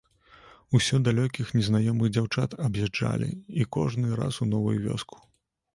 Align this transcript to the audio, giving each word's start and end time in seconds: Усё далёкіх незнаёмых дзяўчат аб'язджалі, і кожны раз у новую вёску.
Усё 0.77 0.95
далёкіх 1.07 1.51
незнаёмых 1.57 2.09
дзяўчат 2.15 2.57
аб'язджалі, 2.69 3.31
і 3.63 3.69
кожны 3.79 4.07
раз 4.23 4.35
у 4.47 4.51
новую 4.57 4.77
вёску. 4.91 5.15